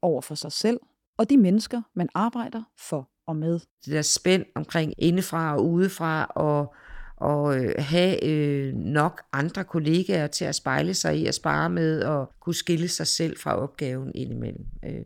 over 0.02 0.20
for 0.20 0.34
sig 0.34 0.52
selv 0.52 0.80
og 1.16 1.30
de 1.30 1.36
mennesker, 1.36 1.82
man 1.94 2.08
arbejder 2.14 2.62
for 2.78 3.10
og 3.26 3.36
med. 3.36 3.60
Det 3.84 3.92
der 3.92 4.02
spænd 4.02 4.44
omkring 4.54 4.94
indefra 4.98 5.56
og 5.56 5.66
udefra 5.66 6.24
og 6.24 6.74
og 7.20 7.56
øh, 7.56 7.74
have 7.78 8.24
øh, 8.24 8.74
nok 8.74 9.22
andre 9.32 9.64
kollegaer 9.64 10.26
til 10.26 10.44
at 10.44 10.54
spejle 10.54 10.94
sig 10.94 11.16
i 11.18 11.26
at 11.26 11.34
spare 11.34 11.70
med 11.70 12.02
og 12.02 12.32
kunne 12.40 12.54
skille 12.54 12.88
sig 12.88 13.06
selv 13.06 13.38
fra 13.38 13.56
opgaven 13.56 14.12
indimellem. 14.14 14.66
Øh, 14.84 15.00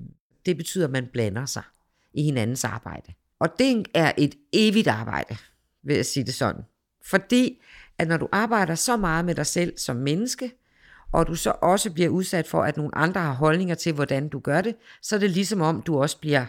det 0.47 0.57
betyder, 0.57 0.85
at 0.85 0.90
man 0.90 1.09
blander 1.12 1.47
sig 1.47 1.62
i 2.14 2.23
hinandens 2.23 2.64
arbejde. 2.64 3.12
Og 3.38 3.49
det 3.59 3.87
er 3.95 4.12
et 4.19 4.35
evigt 4.52 4.88
arbejde, 4.88 5.37
vil 5.83 5.97
jeg 5.97 6.07
sige 6.07 6.25
det 6.25 6.35
sådan. 6.35 6.62
Fordi 7.04 7.62
at 7.99 8.09
når 8.09 8.16
du 8.16 8.28
arbejder 8.33 8.75
så 8.75 8.97
meget 8.97 9.25
med 9.25 9.35
dig 9.35 9.47
selv 9.47 9.78
som 9.78 9.97
menneske, 9.97 10.52
og 11.12 11.26
du 11.26 11.35
så 11.35 11.52
også 11.62 11.92
bliver 11.92 12.09
udsat 12.09 12.47
for, 12.47 12.62
at 12.62 12.76
nogle 12.76 12.95
andre 12.95 13.21
har 13.21 13.33
holdninger 13.33 13.75
til, 13.75 13.92
hvordan 13.92 14.28
du 14.28 14.38
gør 14.38 14.61
det, 14.61 14.75
så 15.02 15.14
er 15.14 15.21
det 15.21 15.31
ligesom 15.31 15.61
om, 15.61 15.83
du 15.83 16.02
også 16.02 16.19
bliver 16.21 16.47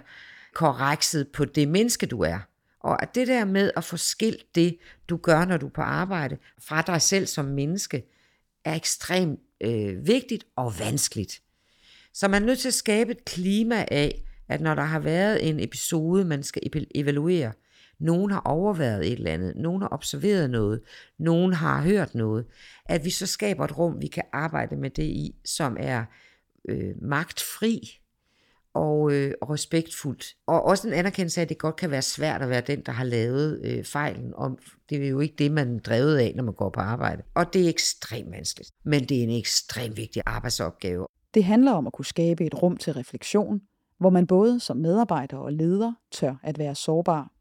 korrekset 0.53 1.27
på 1.27 1.46
det 1.46 1.67
menneske, 1.67 2.05
du 2.05 2.22
er. 2.22 2.39
Og 2.83 3.01
at 3.01 3.15
det 3.15 3.27
der 3.27 3.45
med 3.45 3.71
at 3.75 3.83
få 3.83 3.97
skilt 3.97 4.55
det, 4.55 4.77
du 5.09 5.17
gør, 5.17 5.45
når 5.45 5.57
du 5.57 5.65
er 5.65 5.71
på 5.71 5.81
arbejde, 5.81 6.37
fra 6.59 6.81
dig 6.81 7.01
selv 7.01 7.27
som 7.27 7.45
menneske, 7.45 8.03
er 8.65 8.75
ekstremt 8.75 9.39
øh, 9.61 10.07
vigtigt 10.07 10.45
og 10.55 10.79
vanskeligt. 10.79 11.41
Så 12.13 12.27
man 12.27 12.41
er 12.41 12.45
nødt 12.45 12.59
til 12.59 12.67
at 12.67 12.73
skabe 12.73 13.11
et 13.11 13.25
klima 13.25 13.85
af, 13.91 14.23
at 14.49 14.61
når 14.61 14.75
der 14.75 14.83
har 14.83 14.99
været 14.99 15.49
en 15.49 15.59
episode, 15.59 16.25
man 16.25 16.43
skal 16.43 16.61
evaluere, 16.95 17.53
nogen 17.99 18.31
har 18.31 18.39
overværet 18.39 19.07
et 19.07 19.13
eller 19.13 19.31
andet, 19.31 19.55
nogen 19.55 19.81
har 19.81 19.89
observeret 19.93 20.49
noget, 20.49 20.81
nogen 21.19 21.53
har 21.53 21.81
hørt 21.81 22.15
noget, 22.15 22.45
at 22.85 23.05
vi 23.05 23.09
så 23.09 23.27
skaber 23.27 23.65
et 23.65 23.77
rum, 23.77 24.01
vi 24.01 24.07
kan 24.07 24.23
arbejde 24.33 24.75
med 24.75 24.89
det 24.89 25.03
i, 25.03 25.35
som 25.45 25.77
er 25.79 26.05
øh, 26.69 27.01
magtfri 27.01 28.02
og, 28.74 29.12
øh, 29.12 29.34
og 29.42 29.50
respektfuldt. 29.50 30.25
Og 30.48 30.65
også 30.65 30.88
en 30.88 30.94
anerkendelse 30.94 31.42
af, 31.42 31.46
at 31.46 31.50
det 31.50 31.58
godt 31.58 31.75
kan 31.75 31.92
være 31.92 32.01
svært 32.01 32.42
at 32.42 32.50
være 32.50 32.62
den, 32.62 32.82
der 32.86 32.92
har 32.92 33.03
lavet 33.03 33.62
øh, 33.63 33.84
fejlen. 33.84 34.34
Og 34.36 34.60
det 34.89 35.06
er 35.06 35.10
jo 35.10 35.20
ikke 35.20 35.36
det, 35.38 35.51
man 35.51 35.75
er 35.75 35.80
drevet 35.80 36.18
af, 36.18 36.34
når 36.36 36.44
man 36.44 36.53
går 36.53 36.70
på 36.70 36.80
arbejde. 36.80 37.24
Og 37.36 37.53
det 37.53 37.65
er 37.65 37.70
ekstremt 37.70 38.32
vanskeligt. 38.32 38.72
Men 38.84 39.03
det 39.03 39.20
er 39.20 39.24
en 39.24 39.39
ekstremt 39.39 39.98
vigtig 39.98 40.22
arbejdsopgave. 40.25 41.08
Det 41.34 41.44
handler 41.44 41.72
om 41.72 41.88
at 41.88 41.94
kunne 41.94 42.06
skabe 42.06 42.46
et 42.46 42.63
rum 42.63 42.77
til 42.77 42.94
refleksion, 42.94 43.62
hvor 43.98 44.10
man 44.10 44.27
både 44.27 44.60
som 44.60 44.77
medarbejder 44.77 45.38
og 45.38 45.53
leder 45.53 45.94
tør 46.12 46.36
at 46.44 46.60
være 46.60 46.75
sårbar. 46.75 47.32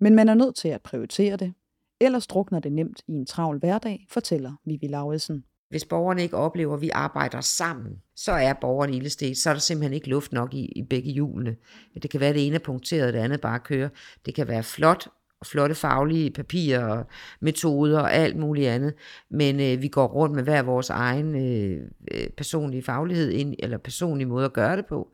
Men 0.00 0.14
man 0.14 0.28
er 0.28 0.34
nødt 0.34 0.56
til 0.56 0.68
at 0.68 0.82
prioritere 0.82 1.36
det, 1.36 1.54
ellers 2.00 2.26
drukner 2.26 2.60
det 2.60 2.72
nemt 2.72 3.02
i 3.08 3.12
en 3.12 3.26
travl 3.26 3.58
hverdag, 3.58 4.06
fortæller 4.08 4.52
Vivi 4.64 4.86
Lauritsen. 4.86 5.44
Hvis 5.70 5.84
borgerne 5.84 6.22
ikke 6.22 6.36
oplever, 6.36 6.74
at 6.74 6.80
vi 6.80 6.90
arbejder 6.94 7.40
sammen, 7.40 7.92
så 8.16 8.32
er 8.32 8.52
borgerne 8.52 8.96
ildestet. 8.96 9.36
Så 9.36 9.50
er 9.50 9.54
der 9.54 9.60
simpelthen 9.60 9.92
ikke 9.92 10.08
luft 10.08 10.32
nok 10.32 10.54
i, 10.54 10.64
i 10.76 10.82
begge 10.82 11.10
hjulene. 11.10 11.56
Det 12.02 12.10
kan 12.10 12.20
være, 12.20 12.28
at 12.28 12.34
det 12.34 12.46
ene 12.46 12.54
er 12.54 12.60
punkteret, 12.60 13.06
og 13.06 13.12
det 13.12 13.18
andet 13.18 13.40
bare 13.40 13.58
kører. 13.58 13.88
Det 14.26 14.34
kan 14.34 14.48
være 14.48 14.62
flot 14.62 15.08
og 15.40 15.46
flotte 15.46 15.74
faglige 15.74 16.30
papirer 16.30 16.84
og 16.84 17.06
metoder 17.40 18.00
og 18.00 18.14
alt 18.14 18.36
muligt 18.36 18.68
andet. 18.68 18.94
Men 19.30 19.60
øh, 19.60 19.82
vi 19.82 19.88
går 19.88 20.06
rundt 20.06 20.34
med 20.34 20.42
hver 20.42 20.62
vores 20.62 20.90
egen 20.90 21.34
øh, 21.34 21.82
øh 22.10 22.28
personlige 22.36 22.82
faglighed, 22.82 23.30
ind, 23.30 23.54
eller 23.58 23.78
personlige 23.78 24.28
måde 24.28 24.44
at 24.44 24.52
gøre 24.52 24.76
det 24.76 24.86
på 24.86 25.08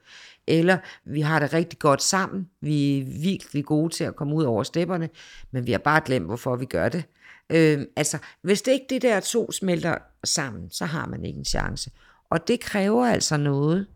eller 0.47 0.79
vi 1.05 1.21
har 1.21 1.39
det 1.39 1.53
rigtig 1.53 1.79
godt 1.79 2.03
sammen, 2.03 2.49
vi 2.61 2.99
er 2.99 3.05
virkelig 3.23 3.65
gode 3.65 3.95
til 3.95 4.05
at 4.05 4.17
komme 4.17 4.35
ud 4.35 4.45
over 4.45 4.63
stepperne, 4.63 5.09
men 5.51 5.67
vi 5.67 5.73
har 5.73 5.79
bare 5.79 6.01
glemt, 6.05 6.27
hvorfor 6.27 6.57
vi 6.57 6.65
gør 6.65 6.89
det. 6.89 7.05
Øh, 7.51 7.87
altså, 7.97 8.19
hvis 8.43 8.63
det 8.63 8.73
ikke 8.73 8.87
det 8.91 9.03
der 9.03 9.21
to 9.21 9.53
smelter 9.53 9.99
sammen, 10.25 10.71
så 10.71 10.85
har 10.85 11.07
man 11.07 11.25
ikke 11.25 11.39
en 11.39 11.45
chance. 11.45 11.91
Og 12.31 12.49
det 12.49 12.61
kræver 12.61 13.07
altså 13.07 13.37
noget, 13.37 13.87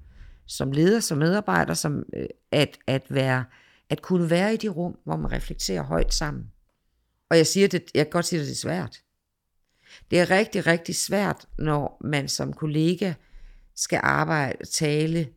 som 0.46 0.72
leder, 0.72 1.00
som 1.00 1.18
medarbejder, 1.18 1.74
som, 1.74 2.02
øh, 2.16 2.26
at, 2.52 2.78
at, 2.86 3.02
være, 3.08 3.44
at 3.90 4.02
kunne 4.02 4.30
være 4.30 4.54
i 4.54 4.56
de 4.56 4.68
rum, 4.68 4.98
hvor 5.04 5.16
man 5.16 5.32
reflekterer 5.32 5.82
højt 5.82 6.14
sammen. 6.14 6.50
Og 7.30 7.36
jeg 7.36 7.46
siger 7.46 7.68
det, 7.68 7.82
jeg 7.94 8.06
kan 8.06 8.10
godt 8.10 8.26
sige, 8.26 8.40
at 8.40 8.46
det 8.46 8.52
er 8.52 8.56
svært. 8.56 9.02
Det 10.10 10.20
er 10.20 10.30
rigtig, 10.30 10.66
rigtig 10.66 10.96
svært, 10.96 11.46
når 11.58 12.00
man 12.04 12.28
som 12.28 12.52
kollega 12.52 13.14
skal 13.76 14.00
arbejde, 14.02 14.66
tale 14.66 15.28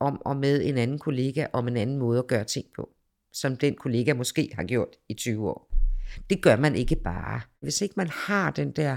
om 0.00 0.22
og 0.24 0.36
med 0.36 0.64
en 0.64 0.78
anden 0.78 0.98
kollega 0.98 1.46
om 1.52 1.68
en 1.68 1.76
anden 1.76 1.98
måde 1.98 2.18
at 2.18 2.26
gøre 2.26 2.44
ting 2.44 2.66
på, 2.76 2.90
som 3.32 3.56
den 3.56 3.74
kollega 3.74 4.14
måske 4.14 4.50
har 4.54 4.64
gjort 4.64 4.96
i 5.08 5.14
20 5.14 5.48
år. 5.48 5.67
Det 6.30 6.42
gør 6.42 6.56
man 6.56 6.74
ikke 6.74 6.96
bare. 6.96 7.40
Hvis 7.60 7.80
ikke 7.80 7.94
man 7.96 8.08
har 8.08 8.50
den 8.50 8.72
der 8.72 8.96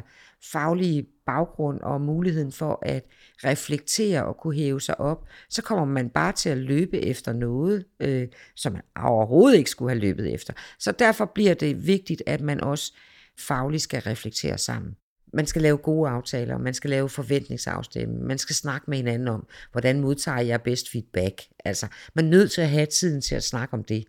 faglige 0.51 1.05
baggrund 1.25 1.79
og 1.81 2.01
muligheden 2.01 2.51
for 2.51 2.79
at 2.81 3.03
reflektere 3.43 4.25
og 4.25 4.37
kunne 4.37 4.55
hæve 4.55 4.81
sig 4.81 4.99
op, 4.99 5.25
så 5.49 5.61
kommer 5.61 5.85
man 5.85 6.09
bare 6.09 6.31
til 6.31 6.49
at 6.49 6.57
løbe 6.57 6.99
efter 6.99 7.33
noget, 7.33 7.85
øh, 7.99 8.27
som 8.55 8.73
man 8.73 8.81
overhovedet 8.95 9.57
ikke 9.57 9.69
skulle 9.69 9.91
have 9.91 10.01
løbet 10.01 10.33
efter. 10.33 10.53
Så 10.79 10.91
derfor 10.91 11.25
bliver 11.25 11.53
det 11.53 11.87
vigtigt, 11.87 12.23
at 12.27 12.41
man 12.41 12.61
også 12.61 12.93
fagligt 13.39 13.83
skal 13.83 14.01
reflektere 14.01 14.57
sammen. 14.57 14.95
Man 15.33 15.45
skal 15.45 15.61
lave 15.61 15.77
gode 15.77 16.09
aftaler, 16.09 16.57
man 16.57 16.73
skal 16.73 16.89
lave 16.89 17.09
forventningsafstemning, 17.09 18.23
man 18.23 18.37
skal 18.37 18.55
snakke 18.55 18.85
med 18.89 18.97
hinanden 18.97 19.27
om, 19.27 19.47
hvordan 19.71 20.01
modtager 20.01 20.41
jeg 20.41 20.61
bedst 20.61 20.91
feedback. 20.91 21.41
Altså, 21.65 21.87
man 22.13 22.25
er 22.25 22.29
nødt 22.29 22.51
til 22.51 22.61
at 22.61 22.69
have 22.69 22.85
tiden 22.85 23.21
til 23.21 23.35
at 23.35 23.43
snakke 23.43 23.73
om 23.73 23.83
det. 23.83 24.03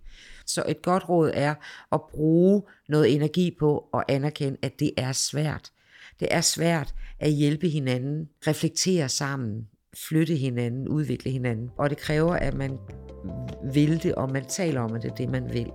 Så 0.46 0.64
et 0.68 0.82
godt 0.82 1.08
råd 1.08 1.30
er 1.34 1.54
at 1.92 2.00
bruge 2.10 2.62
noget 2.88 3.14
energi 3.14 3.56
på 3.58 3.88
at 3.94 4.04
anerkende, 4.08 4.58
at 4.62 4.80
det 4.80 4.90
er 4.96 5.12
svært. 5.12 5.72
Det 6.20 6.28
er 6.30 6.40
svært 6.40 6.94
at 7.20 7.30
hjælpe 7.30 7.68
hinanden, 7.68 8.28
reflektere 8.46 9.08
sammen, 9.08 9.68
flytte 10.08 10.36
hinanden, 10.36 10.88
udvikle 10.88 11.30
hinanden. 11.30 11.70
Og 11.78 11.90
det 11.90 11.98
kræver, 11.98 12.34
at 12.34 12.54
man 12.54 12.78
vil 13.72 14.02
det, 14.02 14.14
og 14.14 14.30
man 14.30 14.44
taler 14.48 14.80
om, 14.80 14.94
at 14.94 15.02
det 15.02 15.10
er 15.10 15.14
det, 15.14 15.28
man 15.28 15.52
vil. 15.52 15.70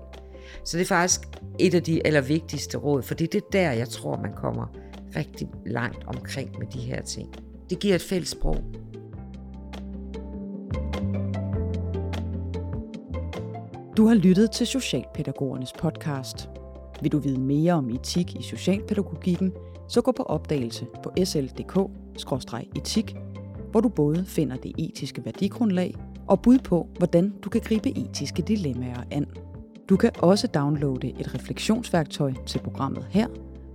Så 0.65 0.77
det 0.77 0.83
er 0.83 0.87
faktisk 0.87 1.21
et 1.59 1.73
af 1.73 1.83
de 1.83 2.07
allervigtigste 2.07 2.77
råd, 2.77 3.03
for 3.03 3.13
det 3.13 3.35
er 3.35 3.39
der, 3.51 3.71
jeg 3.71 3.89
tror, 3.89 4.21
man 4.21 4.33
kommer 4.33 4.86
rigtig 5.15 5.49
langt 5.65 6.07
omkring 6.07 6.59
med 6.59 6.67
de 6.67 6.79
her 6.79 7.01
ting. 7.01 7.29
Det 7.69 7.79
giver 7.79 7.95
et 7.95 8.01
fælles 8.01 8.29
sprog. 8.29 8.57
Du 13.97 14.07
har 14.07 14.15
lyttet 14.15 14.51
til 14.51 14.67
Socialpædagogernes 14.67 15.73
podcast. 15.73 16.49
Vil 17.01 17.11
du 17.11 17.19
vide 17.19 17.39
mere 17.39 17.73
om 17.73 17.89
etik 17.89 18.35
i 18.35 18.43
socialpædagogikken, 18.43 19.53
så 19.89 20.01
gå 20.01 20.11
på 20.11 20.23
opdagelse 20.23 20.85
på 21.03 21.11
sl.dk-etik, 21.25 23.15
hvor 23.71 23.81
du 23.81 23.89
både 23.89 24.25
finder 24.25 24.55
det 24.55 24.71
etiske 24.77 25.25
værdigrundlag 25.25 25.95
og 26.27 26.41
bud 26.41 26.59
på, 26.59 26.87
hvordan 26.97 27.33
du 27.43 27.49
kan 27.49 27.61
gribe 27.61 27.89
etiske 27.97 28.41
dilemmaer 28.41 29.03
an. 29.11 29.25
Du 29.89 29.97
kan 29.97 30.11
også 30.19 30.47
downloade 30.47 31.07
et 31.07 31.35
refleksionsværktøj 31.35 32.33
til 32.45 32.59
programmet 32.59 33.07
her. 33.09 33.27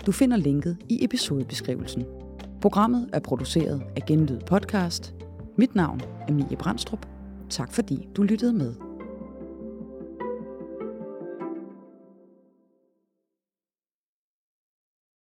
Du 0.06 0.12
finder 0.12 0.37
linket 0.37 0.76
i 0.88 1.04
episodebeskrivelsen. 1.04 2.04
Programmet 2.61 3.11
er 3.12 3.21
produceret 3.21 3.82
af 3.97 4.02
Genlyd 4.06 4.40
Podcast. 4.47 5.14
Mit 5.59 5.75
navn 5.75 6.00
er 6.28 6.32
Mie 6.32 6.56
Brandstrup. 6.59 7.06
Tak 7.50 7.73
fordi 7.73 8.09
du 8.16 8.23
lyttede 8.23 8.52
med. 8.52 8.75